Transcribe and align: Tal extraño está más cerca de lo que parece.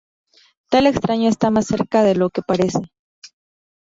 Tal 0.71 0.87
extraño 0.87 1.29
está 1.29 1.51
más 1.51 1.67
cerca 1.67 2.01
de 2.01 2.15
lo 2.15 2.31
que 2.31 2.41
parece. 2.41 2.79